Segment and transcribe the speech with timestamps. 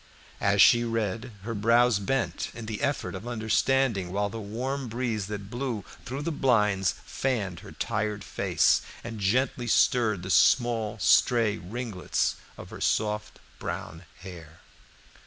[0.39, 5.27] As she read, her brows bent in the effort of understanding, while the warm breeze
[5.27, 11.59] that blew through the blinds fanned her tired face and gently stirred the small stray
[11.59, 14.61] ringlets of her soft brown hair.